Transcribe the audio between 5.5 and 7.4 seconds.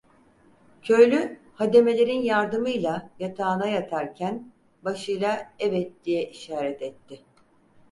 evet diye işaret etti.